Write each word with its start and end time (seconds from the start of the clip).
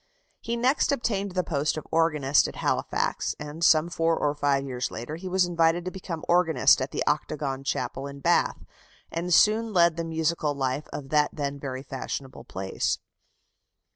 He 0.39 0.57
next 0.57 0.91
obtained 0.91 1.33
the 1.33 1.43
post 1.43 1.77
of 1.77 1.85
organist 1.91 2.47
at 2.47 2.55
Halifax; 2.55 3.35
and 3.39 3.63
some 3.63 3.87
four 3.87 4.17
or 4.17 4.33
five 4.33 4.65
years 4.65 4.89
later 4.89 5.15
he 5.15 5.29
was 5.29 5.45
invited 5.45 5.85
to 5.85 5.91
become 5.91 6.25
organist 6.27 6.81
at 6.81 6.89
the 6.89 7.03
Octagon 7.05 7.63
Chapel 7.63 8.07
in 8.07 8.19
Bath, 8.19 8.65
and 9.11 9.31
soon 9.31 9.73
led 9.73 9.97
the 9.97 10.03
musical 10.03 10.55
life 10.55 10.87
of 10.91 11.09
that 11.09 11.29
then 11.35 11.59
very 11.59 11.83
fashionable 11.83 12.45
place. 12.45 12.97